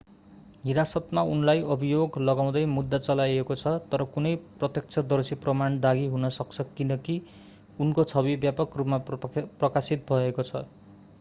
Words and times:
हिरासतमा 0.61 1.23
उनलाई 1.31 1.59
अभियोग 1.73 2.15
लगाउँदै 2.21 2.63
मुद्दा 2.69 2.99
चलाइएको 3.01 3.57
छ 3.57 3.73
तर 3.91 4.03
कुनै 4.15 4.31
प्रत्यक्षदर्शी 4.55 5.37
प्रमाण 5.43 5.77
दागी 5.83 6.07
हुन 6.15 6.29
सक्छ 6.37 6.65
किनकि 6.73 7.17
उनको 7.79 8.07
छवि 8.13 8.35
व्यापक 8.39 8.79
रूपमा 8.81 8.99
प्रकाशित 9.11 10.09
भएको 10.09 10.47
छ 10.47 10.63